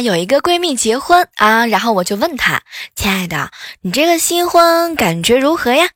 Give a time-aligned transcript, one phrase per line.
[0.00, 2.62] 有一个闺蜜结婚啊，然后我就问她
[2.96, 3.50] ：“亲爱的，
[3.82, 5.88] 你这个新婚感觉如何呀？”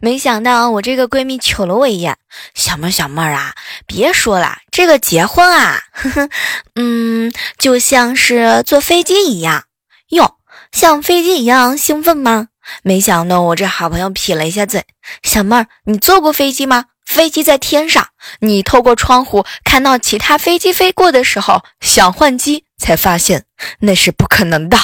[0.00, 2.16] 没想到我这个闺蜜瞅了我一眼
[2.54, 3.54] ：“小妹儿小妹儿啊，
[3.86, 6.28] 别说了，这个结婚啊，呵呵，
[6.74, 9.64] 嗯，就像是坐飞机一样
[10.08, 10.36] 哟，
[10.72, 12.48] 像飞机一样兴奋吗？”
[12.82, 14.84] 没想到我这好朋友撇了一下嘴
[15.22, 18.08] ：“小妹儿，你坐过飞机吗？”飞机在天上，
[18.40, 23.44] 你透过窗户看到其他飞机飞过的时候，想换机，才发现
[23.80, 24.76] 那是不可能的。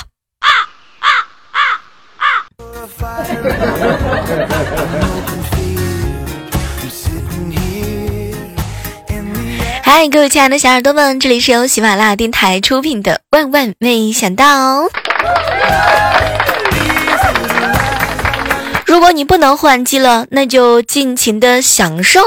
[9.83, 14.85] 嗨，各位亲爱的小耳朵们，这里是由喜马拉雅电台出品的《万万没想到》。
[18.95, 22.21] 如果你不能换机了，那就尽情的享受，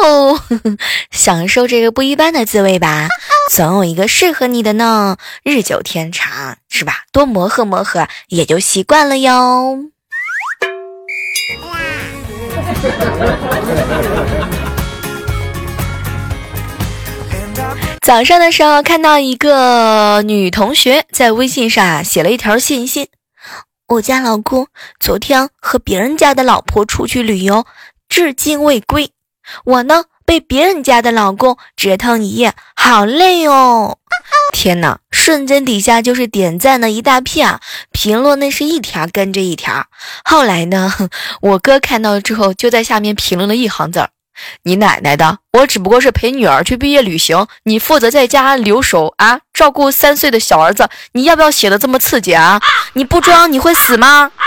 [1.12, 3.08] 享受这个不一般的滋味吧。
[3.50, 7.04] 总有一个适合你的呢，日久天长，是吧？
[7.14, 9.80] 多磨合磨合，也就习惯了哟。
[18.04, 23.08] 早上的时候看到一个女同学在微信上写了一条信息。
[23.88, 24.68] 我家老公
[25.00, 27.66] 昨天和别人家的老婆出去旅游，
[28.10, 29.12] 至今未归。
[29.64, 33.98] 我呢，被别人家的老公折腾一夜，好累哦！
[34.52, 37.62] 天哪，瞬间底下就是点赞的一大片，
[37.94, 39.86] 评论那是一条跟着一条。
[40.26, 40.94] 后来呢，
[41.40, 44.10] 我哥看到了之后，就在下面评论了一行字儿。
[44.64, 45.40] 你奶奶的！
[45.54, 50.88] 我只不过是陪女儿去毕业旅行，你负责在家留守啊，照顾三岁的小儿子。
[51.14, 52.62] 你要不要写的这么刺激啊？
[52.94, 54.32] 你不装你会死吗？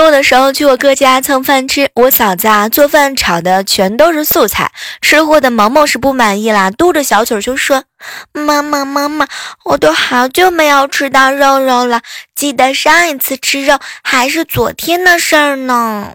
[0.00, 4.72] 中午的时候去我哥家蹭饭吃，我嫂子啊做饭炒的全都是素菜，
[5.02, 7.84] 吃货的萌萌是不满意啦，嘟着小嘴就说
[8.32, 9.28] ：“妈妈妈妈，
[9.62, 12.00] 我都好久没有吃到肉肉了，
[12.34, 16.12] 记得上一次吃肉还是昨天的事儿呢。”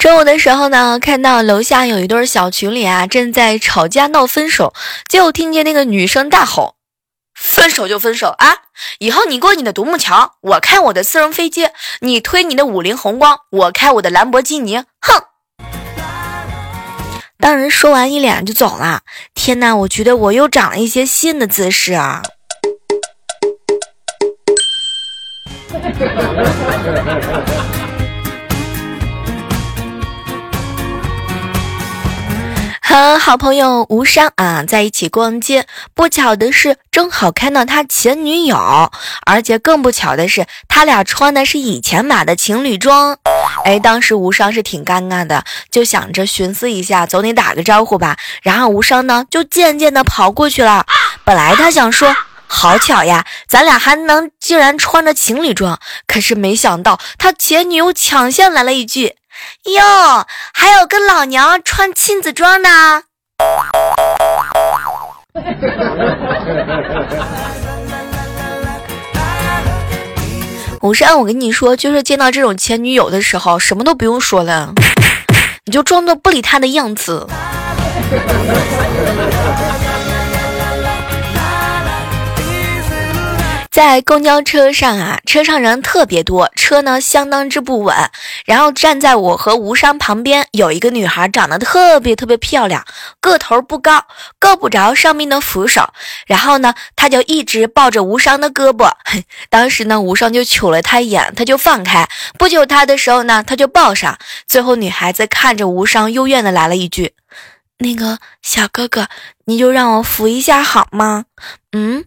[0.00, 4.72] 中午的时候呢，看到楼下有一对小情侣啊，正在吵架闹分手，
[5.06, 6.76] 就听见那个女生大吼
[7.38, 8.56] ：“分手就分手啊！
[8.98, 11.66] 以后你过你的独木桥，我开我的私人飞机；
[12.00, 15.22] 你推你的五菱宏光，我开我的兰博基尼。”哼！
[17.38, 19.02] 当人说完，一脸就走了。
[19.34, 22.22] 天哪，我觉得我又长了一些新的姿势啊！
[32.90, 35.64] 和好朋友吴商啊在一起逛街，
[35.94, 38.90] 不巧的是正好看到他前女友，
[39.24, 43.16] 而且更不巧的是他俩穿的是以前买的情侣装。
[43.64, 48.16] 哎，当时吴商是挺尴尬的，就想着寻思一下，总得打个招呼吧。
[48.42, 50.84] 然后吴商呢就渐渐的跑过去了。
[51.22, 52.16] 本来他想说
[52.48, 55.78] 好巧呀，咱俩还能竟然穿着情侣装，
[56.08, 59.14] 可是没想到他前女友抢先来了一句。
[59.76, 62.68] 哟，还有个老娘穿亲子装的。
[70.82, 74.72] 吴山，我跟你说，就是见到这种前女友的时候，什么都不用说了，
[75.66, 77.26] 你就装作不理她的样子。
[83.70, 87.96] 在公交车上啊，车上人特别多，车呢相当之不稳。
[88.44, 92.84] 然后站在我和吴商旁边有一个女孩，长得特别特别漂亮，
[93.20, 94.04] 个头不高，
[94.40, 95.88] 够不着上面的扶手。
[96.26, 98.90] 然后呢，她就一直抱着吴商的胳膊。
[99.48, 102.08] 当时呢，吴商就瞅了她一眼，她就放开。
[102.36, 104.18] 不久她的时候呢，她就抱上。
[104.48, 107.14] 最后女孩子看着吴商，幽怨的来了一句
[107.78, 109.06] ：“那个小哥哥，
[109.44, 111.26] 你就让我扶一下好吗？”
[111.70, 112.04] 嗯。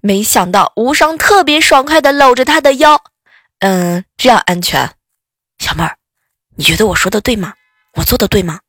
[0.00, 3.00] 没想到无伤特别爽快的搂着他的腰，
[3.60, 4.90] 嗯，这样安全。
[5.58, 5.96] 小妹儿，
[6.56, 7.54] 你觉得我说的对吗？
[7.94, 8.60] 我做的对吗？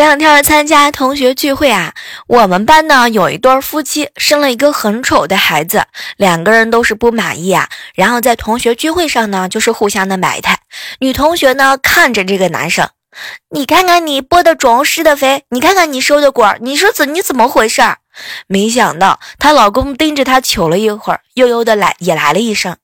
[0.00, 1.92] 前两天参加同学聚会啊，
[2.26, 5.84] 我们班呢有一对夫妻生了一个很丑的孩子，
[6.16, 7.68] 两个人都是不满意啊。
[7.94, 10.60] 然后在同学聚会上呢，就是互相的埋汰。
[11.00, 12.88] 女同学呢看着这个男生，
[13.50, 17.82] 你看看你播的种施的肥，你看看你收的果，你说怎你怎么回事？
[18.46, 22.78] 没想到她老公盯着她瞅了一会儿，悠悠的来也来了一声：“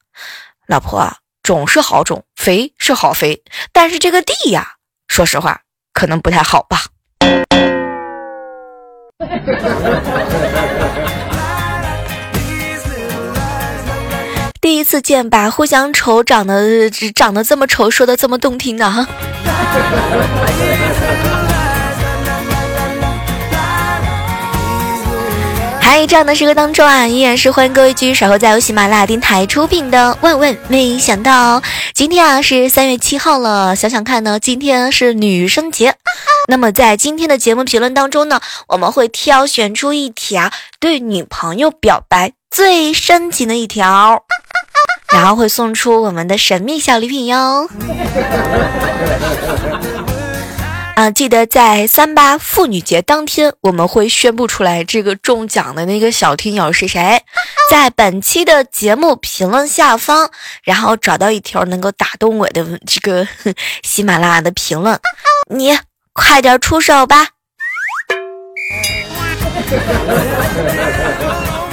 [0.69, 3.43] 老婆，种是好种，肥是好肥，
[3.73, 4.75] 但是这个地呀，
[5.09, 5.63] 说实话
[5.95, 6.89] 可能不太好吧。”
[14.61, 19.07] 第一次见把互相丑长得长得这么丑说的这么动听的哈。
[25.89, 31.61] 嗨，这样的时刻当中啊，依然是欢迎各位继续守候在由喜马拉雅电台出品的《万万没想到》。
[31.95, 35.95] 今天啊是三月七号了，想想看呢，今天是女生节。
[36.49, 40.51] 那么在今天的节目评论当中呢，我们会挑选出一条
[40.81, 44.25] 对女朋友表白最深情的一条，
[45.13, 47.71] 然后会送出我们的神秘小礼品哟。
[50.97, 57.21] 啊，记得在三八妇女节当天，我们会宣布出来这个中奖的那个小听友是谁。
[57.71, 60.31] 在本期的节目评论下方，
[60.63, 63.29] 然后找到一条能够打动我的这个
[63.85, 64.99] 喜马拉雅的评论，
[65.51, 65.79] 你
[66.15, 67.29] 快点出手吧。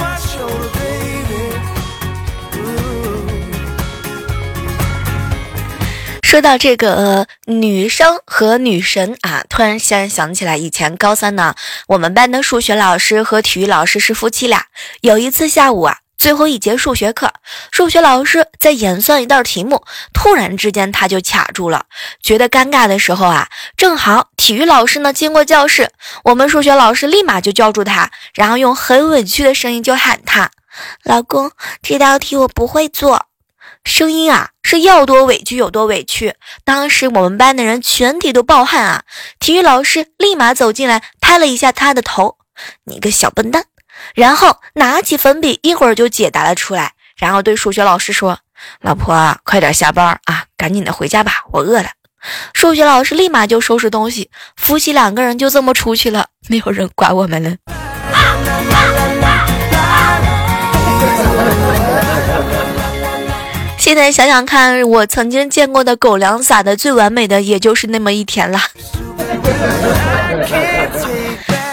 [6.34, 11.54] 说到这个呃女生和女神啊，突然想想起来，以前高三呢，
[11.86, 14.66] 我们班的数学老师和体育老师是夫妻俩。
[15.00, 17.32] 有一次下午啊，最后一节数学课，
[17.70, 21.86] 数学老师在演算一道题目，突然之间他就卡住了，
[22.20, 25.92] 觉得尴尬的时候啊，正好体育老师呢经过教室，
[26.24, 30.50] 我们数学老师立马就叫住他，然后用很委屈的声音就喊他
[31.04, 33.26] ：“老公，这道题我不会做。”
[33.84, 36.34] 声音啊，是要多委屈有多委屈。
[36.64, 39.02] 当时我们班的人全体都暴汗啊！
[39.38, 42.36] 体育老师立马走进来，拍了一下他的头
[42.84, 43.66] ：“你个小笨蛋！”
[44.16, 46.92] 然后拿起粉笔，一会儿就解答了出来。
[47.16, 48.38] 然后对数学老师说
[48.80, 51.90] ：“老婆，快点下班啊，赶紧的回家吧，我饿了。”
[52.54, 57.54] 数学老师立马就收拾东西，夫妻两个人就这么出去了，没有人管我们了。
[63.84, 68.58] 现在想想看，我曾经见过的狗粮撒的最完美的，也就是那么一天了。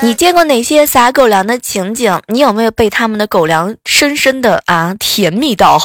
[0.02, 2.20] 你见过哪些撒狗粮的情景？
[2.28, 5.82] 你有没有被他们的狗粮深深的啊甜蜜到？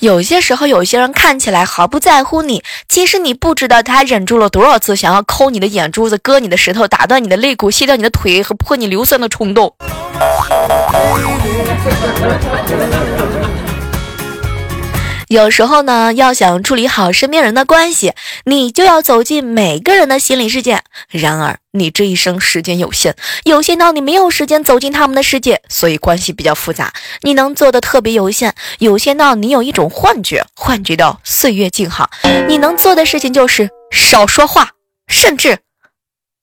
[0.00, 9.76] 有些时候，有些人看起来毫不在乎你，其实你不知道他忍住了多少次想要抠你的眼珠子、割你的舌头、打断你的肋骨、卸掉你的腿和泼你硫酸的冲动。
[15.28, 18.14] 有时候呢，要想处理好身边人的关系，
[18.46, 20.82] 你就要走进每个人的心理世界。
[21.08, 26.92] 然而，你这一生时间有限，有限到你没有时间走进他们的世界，所以关系比较复杂。
[27.22, 32.10] 你能做的特别有限，有限到你有一种幻觉，幻觉到岁月静好。
[32.48, 34.70] 你能做的事情就是少说话，
[35.06, 35.58] 甚至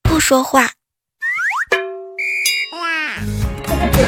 [0.01, 0.69] 不说话。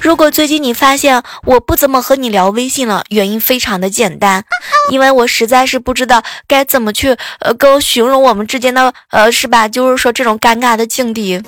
[0.00, 4.44] 如果最近你发现我不怎么和你聊微信了，原因非常的简单，
[4.92, 9.66] 因为我实在是不知道该怎么去呃跟形容我们之间的呃是吧？
[9.66, 11.42] 就是说这种尴尬的境地，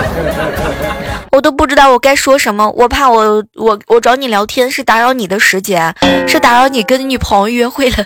[1.30, 5.94] 我都不知道我该说什么，我怕我我我找你聊天是打扰你的时间，
[6.26, 7.96] 是打扰你跟女朋友约会了。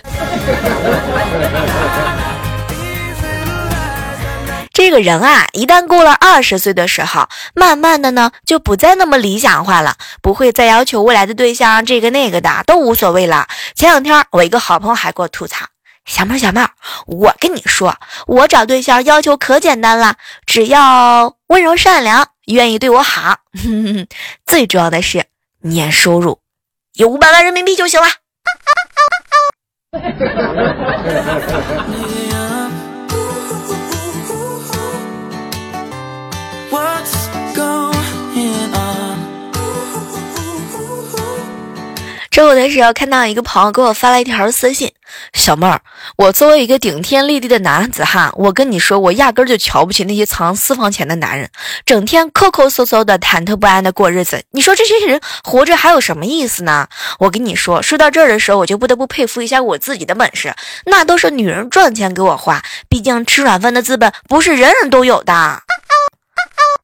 [4.87, 13.49] 这个人啊，一旦过了二十岁的时候，慢慢的呢，就不再那么理想化了，不会再要求未来的对象这个那个的，都无所谓了。
[13.75, 15.65] 前两天我一个好朋友还给我吐槽
[16.07, 16.65] ：“小妹小妹，
[17.05, 20.15] 我跟你说，我找对象要求可简单了，
[20.45, 23.39] 只要温柔善良，愿意对我好，
[24.47, 25.25] 最重要的是
[25.63, 26.39] 年收入
[26.93, 28.07] 有五百万人民币就行了。
[42.29, 44.93] ”这我的时候看到一个朋友给我发了一条私信
[45.33, 45.81] ：“小妹儿，
[46.17, 51.49] 我作为一个顶天立地的男子汉，我跟你说，我压根儿就瞧不起那些藏私房钱的男人，
[51.83, 54.43] 整天抠抠搜搜的、忐忑不安的过日子。
[54.51, 56.87] 你说这些人活着还有什么意思呢？
[57.17, 60.53] 我跟你说，说到这儿的时候，我就不得不佩服一下我自己的本事，
[60.85, 65.63] 那都是女人赚钱给我花，毕竟吃软饭的资本不是人人都有的。”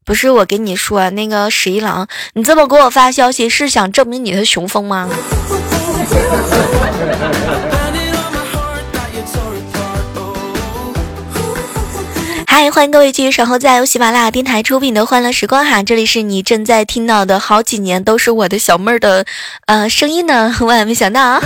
[0.06, 5.10] 不是我跟你说，那个十一郎，你这么给我发消息是想证明你的雄风吗？
[12.46, 19.26] 嗨，欢迎各位继续守候在由喜马拉雅电台出品的《欢乐时光》哈，这里是你正在听到的，好几年都是我的小妹儿的，
[19.66, 21.42] 呃，声音呢， 万万没想到啊。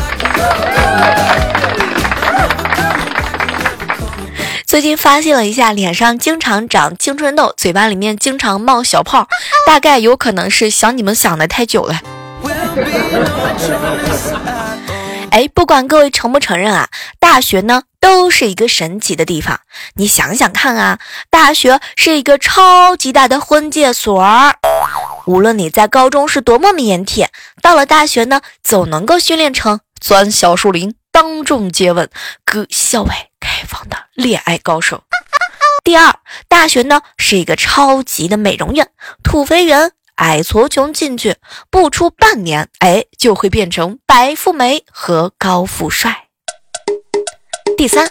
[4.68, 9.30] 最近发现了一下，脸上经常长青春痘，嘴巴里面经常冒小泡，
[9.66, 12.02] 大概有可能是想你们想的太久了。
[15.32, 19.62] 哎，不管各位承不承认啊，大学呢都是一个神奇的地方。
[19.96, 24.54] 你想想看啊，大学是一个超级大的婚介所儿，
[25.28, 27.28] 无论你在高中是多么腼腆，
[27.62, 30.94] 到了大学呢，总能够训练成钻小树林。
[31.10, 32.10] 当众接吻，
[32.44, 35.04] 搁校外开放的恋爱高手。
[35.84, 36.14] 第二，
[36.50, 38.90] 大学呢是一个超级的美容院，
[39.24, 41.36] 土肥圆、矮矬穷进去
[41.70, 46.26] 不出半年，哎，就会变成白富美和高富帅。
[47.78, 48.10] 第三，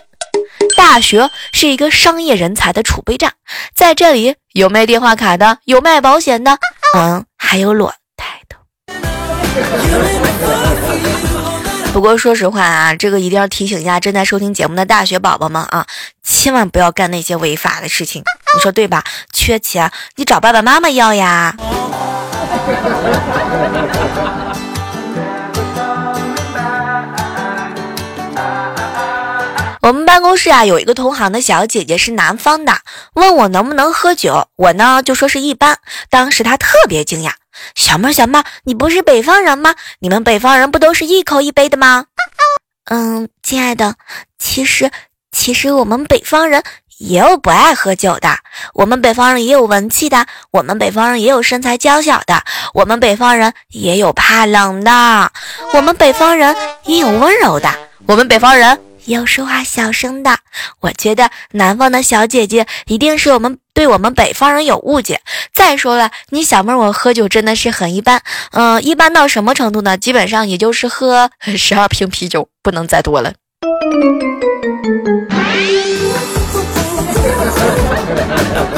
[0.77, 3.35] 大学是一个商业人才的储备站，
[3.75, 6.57] 在这里有卖电话卡的，有卖保险的，
[6.95, 8.57] 嗯，还有裸贷的。
[11.97, 15.87] 不过说实话啊，这个一定要提醒一下正在收听节目的大学宝宝们啊，
[16.23, 18.23] 千万不要干那些违法的事情，
[18.55, 19.03] 你说对吧？
[19.33, 21.57] 缺钱你找爸爸妈妈要呀。
[29.81, 32.75] 我们办公室啊有一个同行的小姐姐是南方的，
[33.15, 35.79] 问我能不能喝酒，我呢就说是一般。
[36.11, 37.31] 当时她特别惊讶。
[37.75, 39.75] 小妹，小妹，你不是北方人吗？
[40.01, 42.07] 你们北方人不都是一口一杯的吗？
[42.91, 43.97] 嗯，亲爱的，
[44.39, 44.91] 其实
[45.33, 46.63] 其实我们北方人
[46.99, 48.39] 也有不爱喝酒的，
[48.75, 52.43] 我们北方人也有文气的，我们北方人也有身材娇小的，
[52.75, 55.31] 我们北方人也有怕冷的，
[55.75, 57.69] 我们北方人也有温柔的，
[58.07, 60.39] 我们北方人有说话小声的。
[60.81, 63.59] 我觉得南方的小姐姐一定是我们。
[63.75, 65.21] 对我们北方人有误解。
[65.53, 68.23] 再说了，你小妹我喝酒真的是很一般，
[68.53, 69.99] 嗯，一般到什么程度呢？
[69.99, 73.35] 基本上也就是喝 十二瓶啤酒，不能再多了。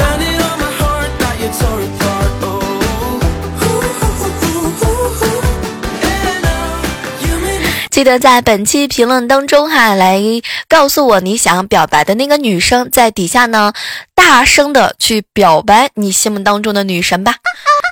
[7.99, 10.23] 记得在本期评论当中哈，来
[10.69, 13.73] 告诉我你想表白的那个女生，在底下呢，
[14.14, 17.35] 大声的去表白你心目当中的女神吧。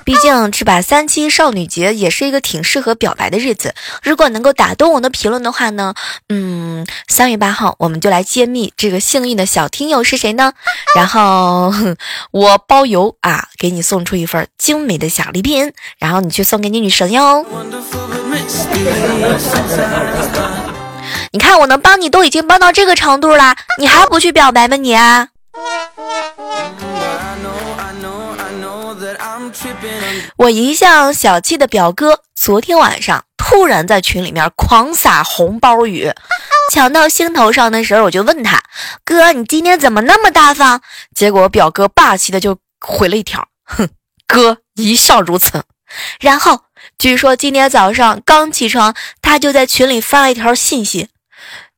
[0.05, 3.75] 毕竟这把三七少女节也是一个挺适合表白的日子。
[4.01, 5.93] 如果能够打动我的评论的话呢，
[6.29, 10.53] 嗯，三月八号我们就来揭秘这个幸运的小听友是谁呢？
[10.95, 11.73] 然后
[12.31, 17.45] 我包邮啊，给你送出一份精美的小礼品，然后你去送给你女神哟。
[21.31, 24.75] 你看，我能帮你都已经帮到这个程度了，你还不去表白吗？
[24.75, 24.95] 你？
[30.37, 36.11] 我一向小气的表哥，昨天晚上突然在群里面狂撒红包雨，
[36.71, 38.61] 抢到心头上的时候，我就问他
[39.05, 40.81] ：“哥，你今天怎么那么大方？”
[41.15, 43.89] 结果表哥霸气的就回了一条：“哼，
[44.27, 45.63] 哥一向如此。”
[46.19, 46.61] 然后
[46.97, 51.09] 据说今天早上刚起床，他就在群里发了一条信息：“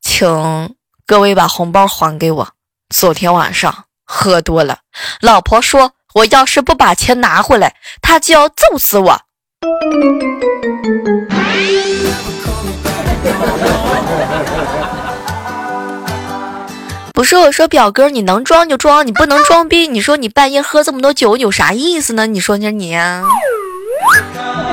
[0.02, 2.48] 请各位把红包还给我，
[2.90, 4.80] 昨天晚上喝多了，
[5.22, 9.22] 老婆说。”我要是不把钱拿回来，他就要揍死我。
[17.14, 19.88] 不是我说表哥，你能装就装，你不能装逼。
[19.88, 22.26] 你说你半夜喝这么多酒有啥意思呢？
[22.26, 22.98] 你说你你。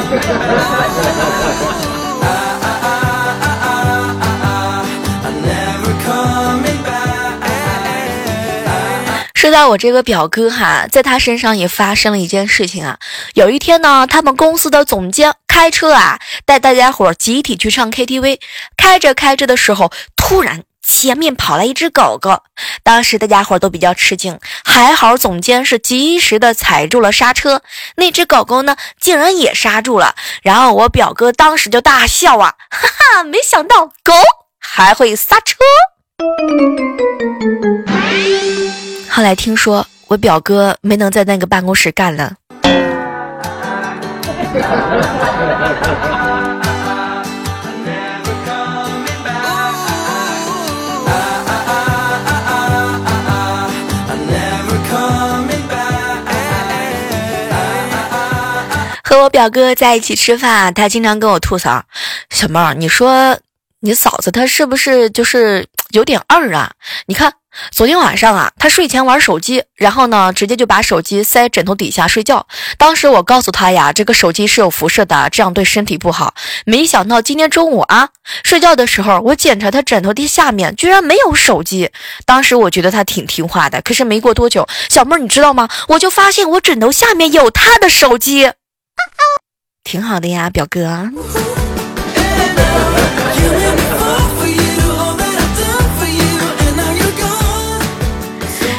[9.34, 12.98] 说到我这个表哥哈，在他身上也发生了一件事情啊。
[13.34, 18.40] 有一天呢，他们公司的总监开车啊，带大家伙集体去唱 KTV。
[18.76, 22.42] 开着开着的时候，突然前面跑来一只狗狗。
[22.82, 27.62] 当时大家伙都比较吃惊，还好总监是及时的踩住了刹车，
[27.96, 30.14] 那只狗狗呢竟然也刹住了。
[30.42, 34.14] 然后我表哥当时就大笑啊，哈哈，没想到狗
[34.60, 35.56] 还会刹车。
[39.10, 42.34] 后来听说我表哥没能在那个办公室干了。
[59.26, 61.82] 我表哥在一起吃饭，他经常跟我吐槽
[62.30, 63.36] ：“小妹儿，你说
[63.80, 66.70] 你嫂子她是不是就是有点二啊？
[67.06, 67.32] 你看。”
[67.72, 72.46] 昨天晚上啊，她睡前玩手机，然后呢，直接就把手机塞枕头底下睡觉。
[72.76, 76.34] 当时我告诉她呀，这个手机是有辐射的，这样对身体不好。
[76.66, 78.10] 没想到今天中午啊，
[78.44, 81.90] 睡觉的时候我检查她枕头底下面居然没有手机。
[82.26, 85.66] 当时我觉得她挺听话的，可是没过多久，小妹儿你知道吗？
[85.88, 88.52] 我就发现我枕头下面有她的手机，
[89.84, 91.10] 挺好的呀，表哥。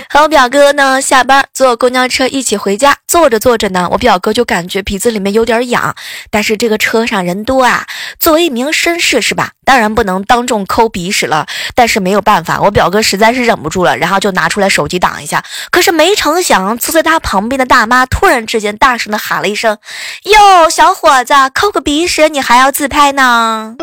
[0.09, 5.95] 和我表哥呢，下班坐公交车一起回家，坐着坐着呢，我表哥就感觉鼻子里面有点痒。
[6.31, 7.85] 但是这个车上人多啊，
[8.19, 9.51] 作为一名绅士是吧？
[9.65, 11.45] 当然不能当众抠鼻屎了。
[11.75, 15.43] 但是没有办法，我表哥实在是忍不住了，然后就拿出来手机挡一下。
[15.71, 19.77] 可是没成想，坐在他旁边的大妈突然之间大声的喊了一声
[20.23, 23.75] ：“哟，小伙子，抠个鼻屎你还要自拍呢？”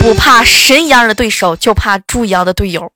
[0.00, 2.92] 不怕神一样的对手，就怕猪一样的队友。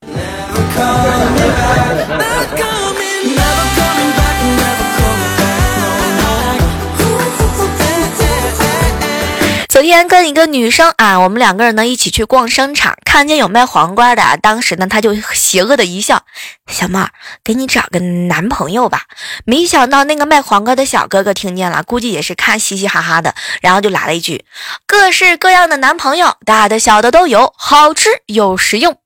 [9.69, 16.23] 昨天跟一个女生啊，我们两个人呢一起去逛商场，看见有卖黄瓜的，当时呢她就邪恶的一笑
[16.69, 17.11] ：“小妹儿，
[17.43, 19.05] 给你找个男朋友吧。”
[19.47, 24.45] 没想到那个卖黄瓜的小哥哥听见了，估计也是看嘻嘻哈哈的，然后就来了一句
[24.87, 28.99] ：“各式各样的男朋友，大的小的都有，好吃又实用。”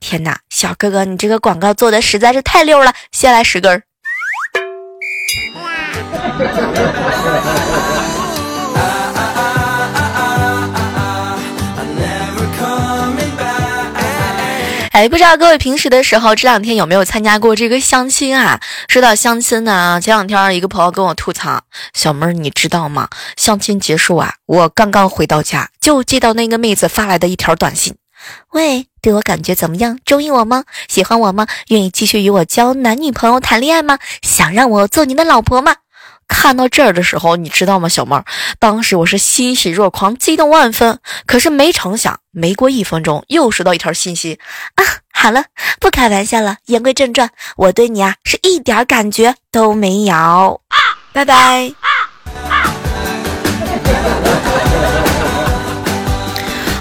[0.00, 3.82] 天哪，小哥哥，你这个广告做的实在是太溜了，先来十根儿。
[14.92, 18.58] 哎，不知道各位平时的时候这两天有没有参加过这个相亲啊？
[18.88, 21.60] 说到相亲呢，前两天一个朋友跟我吐槽，
[21.92, 23.10] 小妹儿你知道吗？
[23.36, 27.94] 相亲结束啊，我刚刚回到家就接到那个妹子发来的一条短信。
[28.52, 29.98] 喂，对我感觉怎么样？
[30.04, 30.64] 中意我吗？
[30.88, 31.46] 喜欢我吗？
[31.68, 33.98] 愿意继续与我交男女朋友谈恋爱吗？
[34.22, 35.76] 想让我做你的老婆吗？
[36.28, 38.24] 看到这儿的时候，你知道吗，小妹儿？
[38.58, 40.98] 当时我是欣喜若狂，激动万分。
[41.24, 44.40] 可是没成想，没过一分钟，又收到一条信息
[44.74, 44.82] 啊！
[45.12, 45.44] 好了，
[45.80, 50.60] 不开玩笑了，言归正传，我对你啊是一点感觉都没有。
[51.12, 51.72] 拜拜。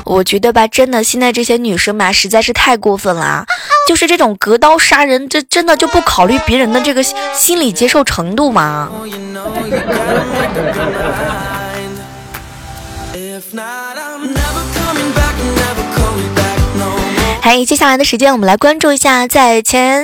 [0.05, 3.45] 我觉得吧，真的，现在这些女生嘛，实在是太过分了啊，
[3.87, 8.89] 就是这种隔刀杀人，这真的就不考虑别人的这个心理接受程度吗？
[17.45, 20.03] 还接下来的时间，我们来关注一下在前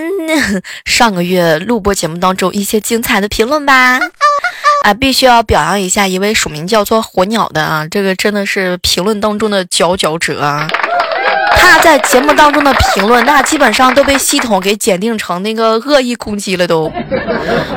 [0.85, 3.27] 上个月录播节目当中一些精彩的。
[3.29, 3.99] 评论吧。
[4.83, 7.63] 啊，必须要表扬一下一位署名叫做火鸟的。
[7.63, 9.65] 啊，这个真的是评论当中的。
[9.65, 10.67] 佼佼者啊！
[11.57, 12.71] 他在节目当中的。
[12.93, 16.93] 评论，那基本上都被系统给检定成那个恶意攻击了都。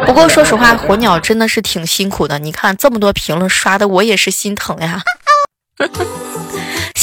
[0.04, 1.48] 不过说实话，火鸟真的。
[1.48, 5.00] 是挺辛苦的，你看这么多评论刷的，我也是心疼呀。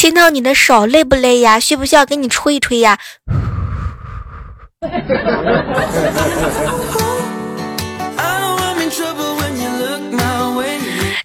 [0.02, 1.60] 牵到你的手累不累呀？
[1.62, 2.98] 需不需要给你吹一吹呀？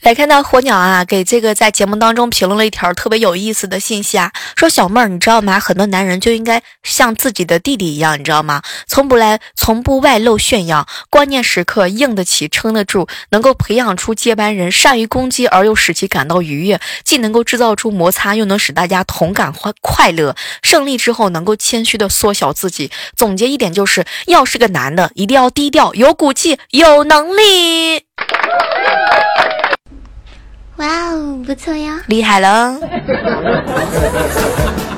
[0.07, 5.59] 来看到火鸟啊，给这个在节目当中评论了一条特别有意思的信息啊，说小妹儿，你知道吗？
[5.59, 8.63] 很多男人就应该像自己的弟弟一样，你知道吗？
[8.87, 20.37] 从不来，从不外露炫耀，关键时刻硬得起，撑得住，能够培养出接班人，善于攻击而又使其感到愉悦，既能够制造出摩擦，又能使大家同感欢快乐。
[20.63, 22.93] 胜利之后能够谦虚的缩小自己。
[23.17, 28.05] 总结一点就是，要是个男的，一定要低调，有骨气，有能力。
[30.77, 32.79] 哇哦，不错哟，厉害了！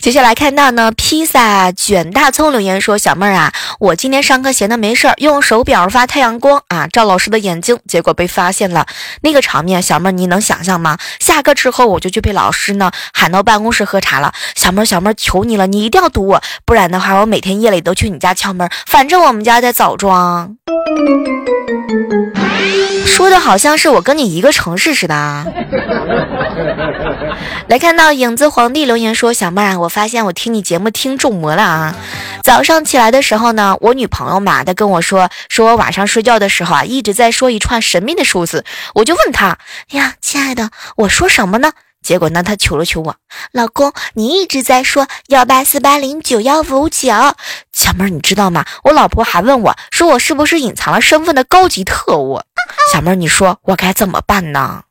[0.00, 8.86] 接下来看到呢，披萨卷大葱留言说：“小妹儿啊，我今天上课闲的没事儿，用手表发太阳光啊，照老师的眼睛，结果被发现了。
[9.22, 10.96] 那个场面，小妹儿你能想象吗？
[11.18, 14.32] 下课之后我就去被老师呢喊到办公室喝茶了。
[14.54, 18.70] 小妹儿，小妹儿，求你了，你一定要堵我，不然的话，我每天夜里都去你家敲门。
[18.86, 20.56] 反正我们家在枣庄。”
[23.04, 25.44] 说的好像是我跟你一个城市似的啊！
[27.66, 31.96] 来看到影子皇帝留言说：“小妹儿，我发现我听你节目听中魔了啊！
[32.42, 38.64] 早上起来的时候呢，我女朋友嘛，她跟我说，说我晚上睡觉的时候啊，一直在说一串神秘的数字。
[38.94, 39.58] 我就问她
[39.90, 41.72] 呀，亲爱的，我说什么呢？
[42.00, 43.16] 结果呢，她求了求我，
[43.52, 47.08] 老公，你一直在说幺八四八零九幺五九。
[47.72, 48.64] 小妹儿，你知道吗？
[48.84, 52.40] 我老婆还问我，说我是不是隐藏了身份的高级特务？”
[52.92, 54.82] 小妹儿，你说我该怎么办呢？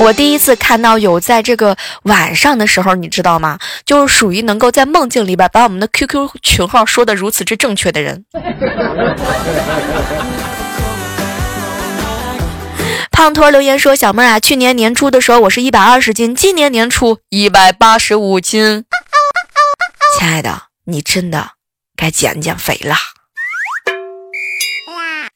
[0.00, 3.58] 我第一次看到有在这个晚上的时候，你知道吗？
[3.84, 8.24] 就是属于能够在梦境里边把我们的 QQ 群号说的如此之正确的人。
[13.10, 18.84] 胖托留言说：“小妹啊，去年年初的时候我是一百二十斤，今年年初一百八十五斤。
[20.16, 21.50] 亲爱的，你真的
[21.96, 22.94] 该减减肥了。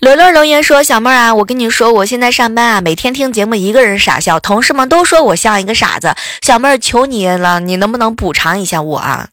[0.00, 6.14] 伦伦留言说：“小妹儿啊，我跟你说，我现在上班啊，每天听节目，一个人傻笑，同事们都说我像一个傻子。
[6.40, 9.28] 小妹儿，求你了，你能不能补偿一下我啊？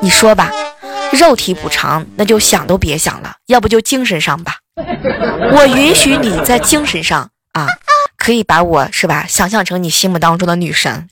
[0.00, 0.50] 你说吧，
[1.12, 4.56] 肉体补偿那就想都别想了，要不就精神上吧。
[5.52, 7.68] 我允许你在精神上啊，
[8.16, 11.08] 可以把我是吧，想象成你心目当中的女神。”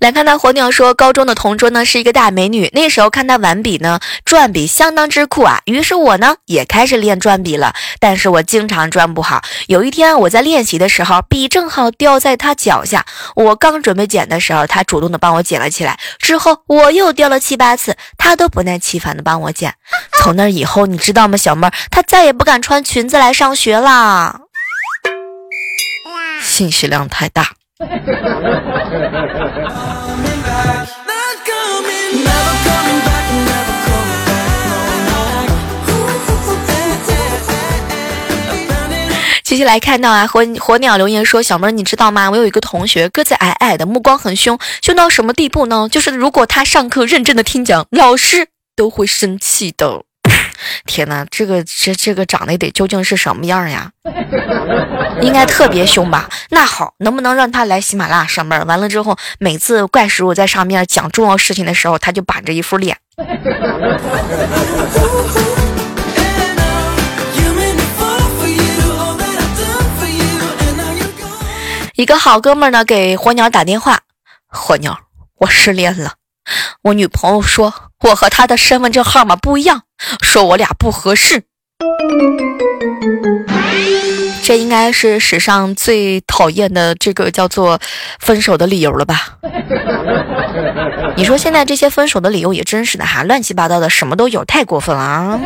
[0.00, 5.60] 来看到火鸟说，高中的同桌呢是一个大美女，那时候看她玩笔呢，转笔相当之酷啊。
[5.66, 9.42] 于是我呢也开始练转笔了，但是我经常转不好。
[9.66, 13.04] 有一天我在练习的时候，笔正好掉在她脚下，
[13.36, 15.98] 我刚准备捡的时候，她主动的帮我捡了起来。
[16.18, 19.74] 之后我又掉了七八次，她都不耐其烦的帮我捡。
[20.14, 24.40] 从那以后，你知道吗，小妹儿，她再也不敢穿裙子来上学啦。
[26.42, 27.59] 信息量太大。
[39.42, 42.30] 接下来看到啊，火火鸟留言说：“小妹儿，你知道吗？
[42.30, 45.88] 我有一个同学，个子矮矮的，目光很凶，凶到什么地步呢？
[45.90, 50.04] 就是如果他上课认真的听讲，老师都会生气的。”
[50.86, 53.90] 天哪，这个这这个长得得究竟是什么样呀？
[55.20, 56.28] 应该特别凶吧？
[56.50, 58.66] 那好，能不能让他来喜马拉雅上班？
[58.66, 62.96] 完了之后，每次怪叔叔在上面讲重要事情的时候，他就板着一副脸。
[71.94, 74.00] 一个好哥们呢，给火鸟打电话，
[74.48, 74.98] 火鸟，
[75.38, 76.19] 我失恋了。
[76.82, 77.72] 我女朋友说
[78.08, 79.82] 我和她的身份证号码不一样，
[80.20, 81.42] 说我俩不合适。
[84.42, 87.78] 这应该是史上最讨厌的这个叫做
[88.18, 89.38] 分手的理由了吧？
[91.16, 95.40] 你说现在这些分手的理由也真是的哈，乱七八糟的什么都有，太过分了啊！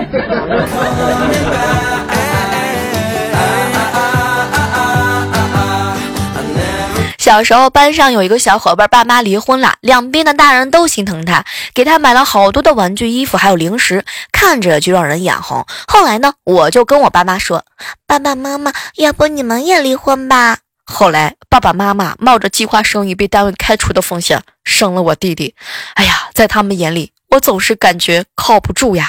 [7.24, 15.64] 小时候，班上有一个小伙伴，爸妈离婚了，两边的大人都心疼他，给他买了好多的玩具、衣服，还有零食，看着就让人眼红。
[15.88, 17.64] 后来呢，我就跟我爸妈说
[18.06, 25.54] ：“爸爸妈妈，要不你们也离婚吧？”后来，爸爸妈妈冒着计划生育被单位开除的风险，生了我弟弟。
[25.94, 29.08] 哎呀，在他们眼里，我总是感觉靠不住呀。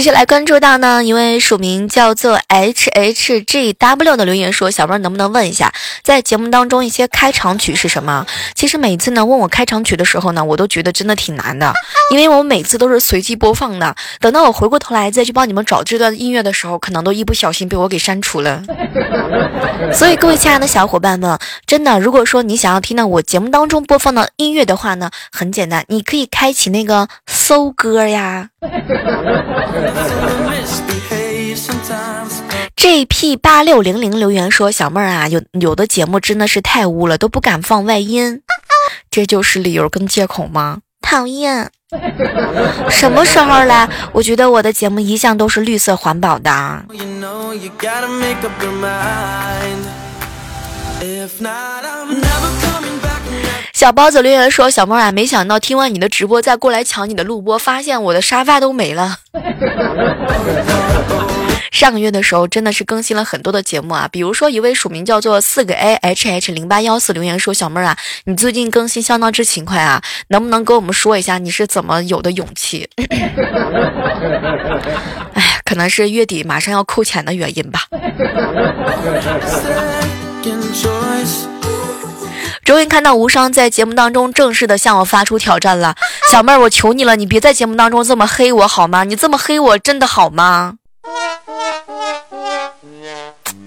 [0.00, 5.70] 接下来关注到呢，一位署名叫做 H H G W 的留言说：“小妹能不能问一下，
[6.02, 8.24] 在节目当中一些开场曲是什么？
[8.54, 11.74] 其实每次呢问我开场曲的时候呢，我都觉得真的挺难的，
[12.12, 13.94] 因为我每次都是随机播放的。
[14.20, 18.62] 等到我回过头来再去帮你们找这段音乐的时候，可能都一不小心被我给删除了。
[19.92, 28.48] 所以各位亲爱的小伙伴们，真的，如果说你想要听到我节目当中播放的音乐的话呢，很简单，你可以开启那个搜歌呀。”
[32.76, 38.42] GP 八六零零留言说：“小妹儿啊，有有的节目真的是太污了，都不敢放外音，
[39.10, 40.80] 这就是理由跟借口吗？
[41.00, 41.70] 讨厌！
[42.90, 43.88] 什么时候了？
[44.12, 46.84] 我觉得我的节目一向都是绿色环保的。”
[53.80, 59.16] 小包子留言说：“小妹儿啊，没想到听完你的直播再过来抢你的录播，发现我的沙发都没了。
[61.72, 72.86] 上个月的时候真的是更新了很多的节目啊，比如说一位署名叫做四个 A H H 零八幺四留言说：小妹儿啊，你最近更新相当之勤快啊，能不能跟我们说一下你是怎么有的勇气？
[75.32, 77.84] 哎，可能是月底马上要扣钱的原因吧。”
[82.70, 85.96] 终于看到无伤在节目当中正式的向我发出挑战了，
[86.30, 89.02] 小妹儿，我求你了，你别在节目当中这么黑我好吗？
[89.02, 90.74] 你这么黑我真的好吗？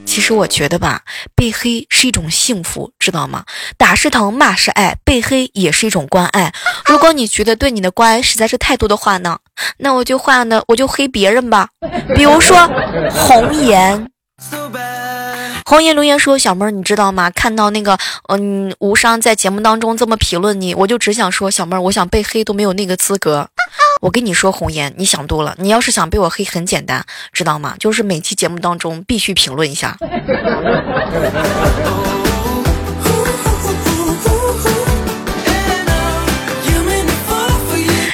[0.05, 1.01] 其实我觉得吧，
[1.35, 3.43] 被黑是一种幸福，知道吗？
[3.77, 6.53] 打是疼，骂是爱，被黑也是一种关爱。
[6.85, 9.39] 如果你觉得对你的关爱实在是太多的话呢，
[9.79, 11.67] 那我就换呢我就黑别人吧，
[12.15, 12.55] 比如说
[13.11, 14.09] 红颜。
[15.73, 17.31] 红颜留言说：“小妹儿，你知道吗？
[17.31, 23.49] 看到那个，嗯，无伤在节目当中这么评论你，我就只想说，小妹儿，我想被黑都没有那个资格。
[23.99, 25.55] 我跟你说，红颜，你想多了。
[25.57, 27.73] 你要是想被我黑，很简单，知道吗？
[27.79, 29.97] 就是每期节目当中必须评论一下。”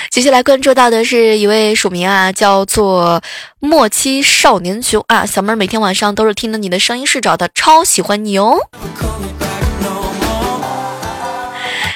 [0.09, 3.21] 接下来关注到的是一位署名啊，叫做
[3.59, 8.57] 末期少年熊啊，小妹儿每天晚上都是听着你的声音睡着的，超喜欢你哦。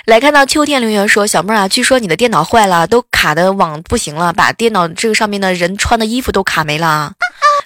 [0.06, 7.14] 来看到秋天留言说，小妹儿啊，据说你的电脑坏了，都卡的网不行了，把电脑这个上面的人穿的衣服都卡没了，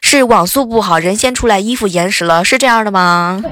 [0.02, 3.44] 是网速不好，人先出来，衣服延时了，是这样的吗？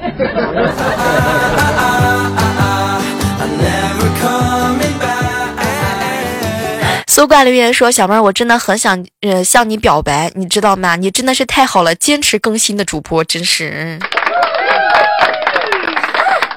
[7.16, 10.96] 苏挂留言说：“小妹儿，我真的很想呃向你表白，你知道吗？
[10.96, 13.98] 你真的是太好了，坚持更新的主播，真是。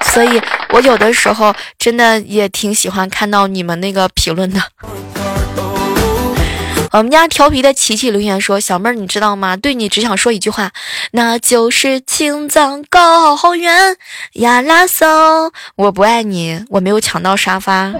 [0.02, 0.38] 所以
[0.74, 4.60] 我有的时候真的也挺喜欢看到你们那个评论的。”
[6.92, 9.56] 我们家调皮的琪琪留言说：“小妹儿，你知道吗？
[9.56, 10.72] 对你只想说一句话，
[11.12, 13.96] 那就是青藏高原
[14.32, 15.52] 呀啦嗦。
[15.76, 17.92] 我不爱你，我没有抢到沙发。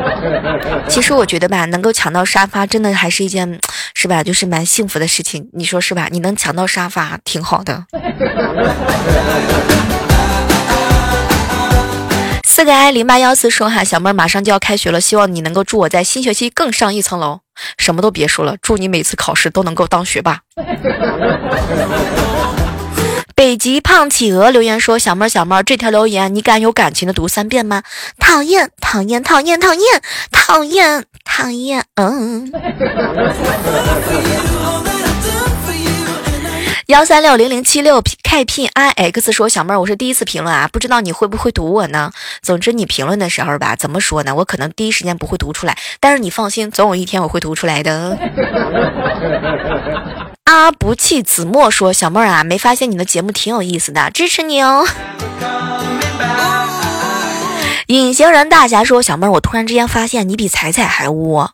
[0.88, 3.60] 其实我觉得吧，能够抢到沙发，真的还是一件，
[3.92, 4.22] 是吧？
[4.24, 5.50] 就是蛮幸福的事情。
[5.52, 6.08] 你说是吧？
[6.10, 7.84] 你能抢到沙发，挺好的。”
[12.42, 17.40] 四个 I 零八幺四说哈，小妹马上就要开学了，希望你能够祝我在新学期更上一层楼。
[17.76, 20.40] 什么都别说了，祝你每次考试都能够当学霸。
[23.34, 27.84] 北极胖企鹅留言说：“小妹儿，小妹儿，这条留言你敢有感情的读三遍吗？”
[28.18, 32.50] 讨厌，讨厌，讨厌，讨厌，讨厌，讨厌，嗯。
[36.88, 42.10] 幺三六零零七六 K P I X 说：“小妹儿，我是第一次评论啊，不知道你会不会读我呢？
[42.40, 44.34] 总之你评论的时候吧，怎么说呢？
[44.34, 48.16] 我可能第一时间不会读出来，但是你放心，总有一天我会读出来的。
[50.48, 54.86] ”阿不弃子墨说：“小妹儿啊，没发现你的节目挺有意思的，支持你哦。”
[57.88, 61.48] 隐形人大侠说：“小妹儿，我突然之间发现你比彩彩还污。”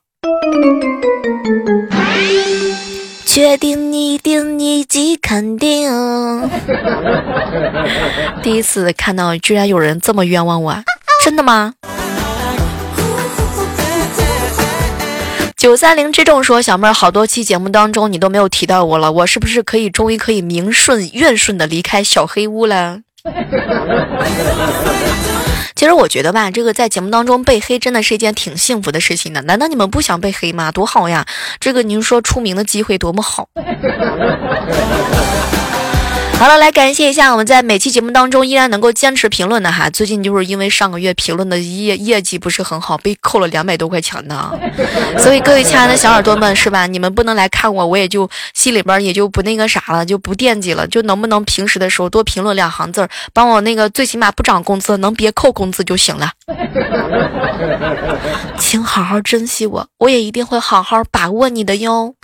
[3.35, 5.91] 确定你定你即肯定。
[8.45, 10.77] 第一次看到居然有人这么冤枉我，
[11.25, 11.75] 真的吗？
[15.57, 23.01] 九三零之众说，小妹儿好多期节目当中你都没有提到我了，我是不是可以终于可以名顺愿顺的离开小黑屋了？
[25.75, 29.43] 其实我觉得吧，这个在节目当中被黑真的是一件挺幸福的事情的。
[29.43, 30.71] 难道你们不想被黑吗？
[30.71, 31.27] 多好呀！
[31.59, 33.49] 这个您说出名的机会多么好。
[36.37, 39.89] 好了，来感谢一下我们在每期节目当中依然能够坚持评论的哈。
[39.89, 44.53] 最近就是因为上个月评论的业业绩不是很好，被扣了两百多块钱呢。
[45.19, 46.87] 所以各位亲爱的小耳朵们，是吧？
[46.87, 50.87] 你们不能来看我，我也就心里边也就不那个啥了，就不惦记了。
[50.87, 56.31] 就能不能平时的时候多评论两行字，帮我那个最起码不涨工资，能别扣工资就行了。
[58.59, 62.15] 请好好珍惜我，我也一定会好好把握你的哟。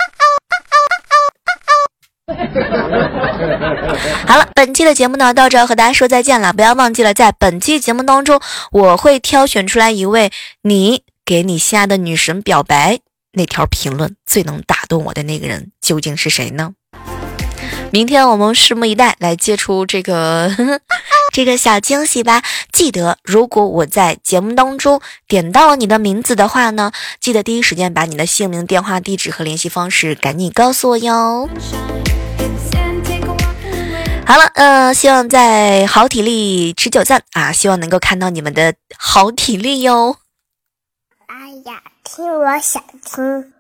[4.26, 6.52] 好了，本期的节目呢到这和大家说再见了。
[6.52, 8.40] 不要忘记了，在本期节目当中，
[8.72, 10.30] 我会挑选出来一位
[10.62, 13.00] 你给你心爱的女神表白
[13.32, 16.72] 那条评论最能打动我的那个人究竟是谁呢？
[17.92, 20.50] 明天我们拭目以待，来接出这个
[21.34, 22.42] 这个小惊喜吧。
[22.72, 31.48] 记得，如果我在节目当中点到了你的名字的话呢，记得第一时间把你的姓名、电话、地址和联系方式赶紧告诉我哟。
[34.26, 40.18] 好了，嗯，希望在好体力持久战啊，希望能够看到你们的好体力哟。
[41.26, 43.52] 哎呀，听我想听。